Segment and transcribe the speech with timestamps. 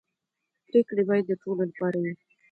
[0.67, 2.13] پرېکړې باید د ټولو لپاره وي